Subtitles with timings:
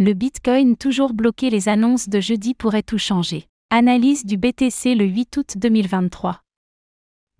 [0.00, 3.48] Le Bitcoin toujours bloqué, les annonces de jeudi pourraient tout changer.
[3.70, 6.40] Analyse du BTC le 8 août 2023.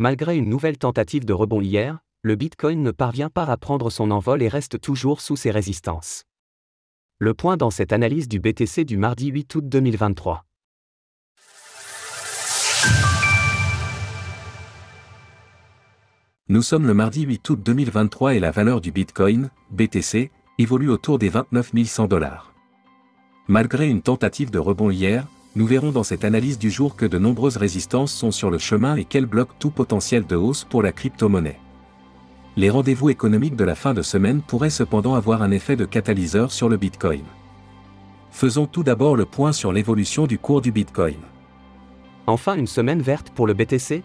[0.00, 4.10] Malgré une nouvelle tentative de rebond hier, le Bitcoin ne parvient pas à prendre son
[4.10, 6.24] envol et reste toujours sous ses résistances.
[7.20, 10.44] Le point dans cette analyse du BTC du mardi 8 août 2023.
[16.48, 21.20] Nous sommes le mardi 8 août 2023 et la valeur du Bitcoin, BTC, évolue autour
[21.20, 22.52] des 29 100 dollars.
[23.46, 27.16] Malgré une tentative de rebond hier, nous verrons dans cette analyse du jour que de
[27.16, 30.90] nombreuses résistances sont sur le chemin et qu'elles bloquent tout potentiel de hausse pour la
[30.90, 31.60] crypto-monnaie.
[32.56, 36.50] Les rendez-vous économiques de la fin de semaine pourraient cependant avoir un effet de catalyseur
[36.50, 37.22] sur le Bitcoin.
[38.32, 41.18] Faisons tout d'abord le point sur l'évolution du cours du Bitcoin.
[42.26, 44.02] Enfin une semaine verte pour le BTC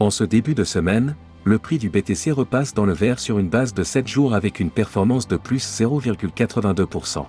[0.00, 3.48] En ce début de semaine, le prix du BTC repasse dans le vert sur une
[3.48, 7.24] base de 7 jours avec une performance de plus 0,82%.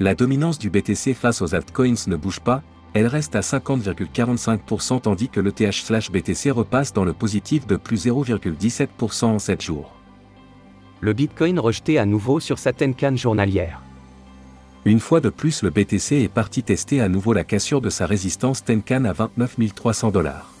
[0.00, 2.62] La dominance du BTC face aux altcoins ne bouge pas,
[2.94, 9.38] elle reste à 50,45% tandis que l'ETH/BTC repasse dans le positif de plus 0,17% en
[9.38, 9.94] 7 jours.
[11.02, 13.82] Le Bitcoin rejeté à nouveau sur sa Tenkan journalière.
[14.86, 18.06] Une fois de plus, le BTC est parti tester à nouveau la cassure de sa
[18.06, 20.54] résistance Tenkan à 29 300 dollars.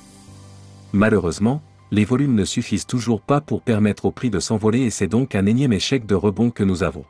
[0.92, 5.08] Malheureusement, les volumes ne suffisent toujours pas pour permettre au prix de s'envoler et c'est
[5.08, 7.04] donc un énième échec de rebond que nous avons.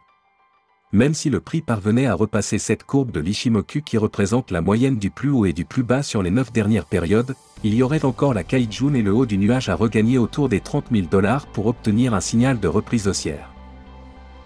[0.92, 4.98] Même si le prix parvenait à repasser cette courbe de l'Ishimoku qui représente la moyenne
[4.98, 8.04] du plus haut et du plus bas sur les 9 dernières périodes, il y aurait
[8.04, 11.46] encore la Kaijun et le haut du nuage à regagner autour des 30 000 dollars
[11.46, 13.52] pour obtenir un signal de reprise haussière.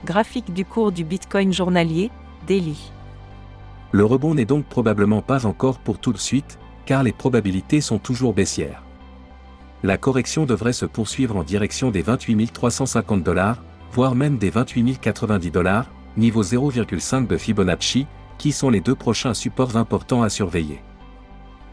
[0.05, 2.11] Graphique du cours du Bitcoin journalier,
[2.47, 2.93] Daily.
[3.93, 7.99] Le rebond n'est donc probablement pas encore pour tout de suite, car les probabilités sont
[7.99, 8.84] toujours baissières.
[9.85, 14.99] La correction devrait se poursuivre en direction des 28 350 dollars, voire même des 28
[14.99, 18.07] 090 dollars, niveau 0,5 de Fibonacci,
[18.39, 20.81] qui sont les deux prochains supports importants à surveiller.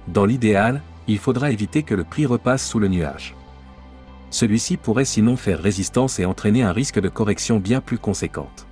[0.09, 3.33] Dans l'idéal, il faudra éviter que le prix repasse sous le nuage.
[4.29, 8.67] Celui-ci pourrait sinon faire résistance et entraîner un risque de correction bien plus conséquente.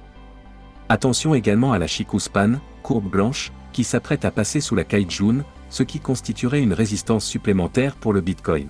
[0.90, 5.84] Attention également à la Chikuspan, courbe blanche, qui s'apprête à passer sous la Kaijun, ce
[5.84, 8.68] qui constituerait une résistance supplémentaire pour le Bitcoin.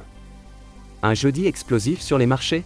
[1.02, 2.66] Un jeudi explosif sur les marchés?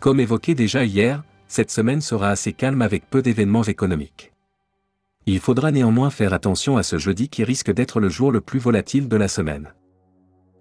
[0.00, 4.32] Comme évoqué déjà hier, cette semaine sera assez calme avec peu d'événements économiques.
[5.26, 8.58] Il faudra néanmoins faire attention à ce jeudi qui risque d'être le jour le plus
[8.58, 9.72] volatile de la semaine.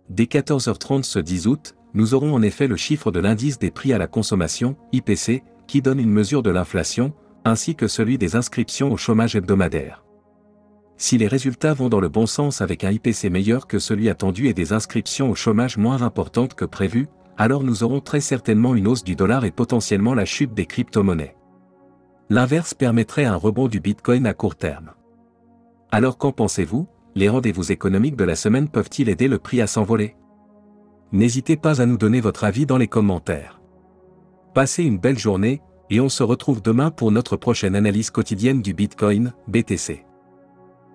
[0.10, 3.92] Dès 14h30 ce 10 août, nous aurons en effet le chiffre de l'indice des prix
[3.92, 8.92] à la consommation, IPC, qui donne une mesure de l'inflation, ainsi que celui des inscriptions
[8.92, 10.04] au chômage hebdomadaire.
[10.98, 14.48] Si les résultats vont dans le bon sens avec un IPC meilleur que celui attendu
[14.48, 18.88] et des inscriptions au chômage moins importantes que prévu, alors nous aurons très certainement une
[18.88, 21.36] hausse du dollar et potentiellement la chute des crypto-monnaies.
[22.30, 24.92] L'inverse permettrait un rebond du Bitcoin à court terme.
[25.92, 26.88] Alors qu'en pensez-vous?
[27.14, 30.16] Les rendez-vous économiques de la semaine peuvent-ils aider le prix à s'envoler?
[31.12, 33.62] N'hésitez pas à nous donner votre avis dans les commentaires.
[34.54, 38.74] Passez une belle journée, et on se retrouve demain pour notre prochaine analyse quotidienne du
[38.74, 40.07] Bitcoin, BTC.